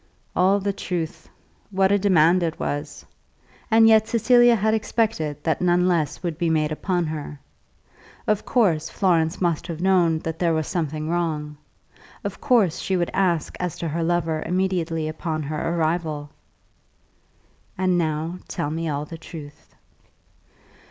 All 0.35 0.59
the 0.59 0.73
truth! 0.73 1.29
What 1.69 1.91
a 1.91 1.99
demand 1.99 2.41
it 2.41 2.59
was. 2.59 3.05
And 3.69 3.87
yet 3.87 4.07
Cecilia 4.07 4.55
had 4.55 4.73
expected 4.73 5.43
that 5.43 5.61
none 5.61 5.87
less 5.87 6.23
would 6.23 6.39
be 6.39 6.49
made 6.49 6.71
upon 6.71 7.05
her. 7.05 7.39
Of 8.25 8.43
course 8.43 8.89
Florence 8.89 9.39
must 9.39 9.67
have 9.67 9.79
known 9.79 10.17
that 10.17 10.39
there 10.39 10.55
was 10.55 10.65
something 10.65 11.07
wrong. 11.07 11.55
Of 12.23 12.41
course 12.41 12.79
she 12.79 12.97
would 12.97 13.11
ask 13.13 13.55
as 13.59 13.77
to 13.77 13.87
her 13.89 14.01
lover 14.01 14.41
immediately 14.43 15.07
upon 15.07 15.43
her 15.43 15.75
arrival. 15.77 16.31
"And 17.77 17.95
now 17.95 18.39
tell 18.47 18.71
me 18.71 18.89
all 18.89 19.05
the 19.05 19.19
truth." 19.19 19.75